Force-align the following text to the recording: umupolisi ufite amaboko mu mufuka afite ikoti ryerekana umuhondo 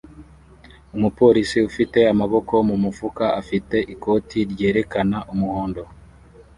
umupolisi 0.95 1.57
ufite 1.69 1.99
amaboko 2.13 2.53
mu 2.67 2.75
mufuka 2.83 3.25
afite 3.41 3.77
ikoti 3.93 4.39
ryerekana 4.51 5.17
umuhondo 5.33 5.81